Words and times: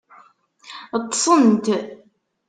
Ṭṭṣent. 1.03 1.65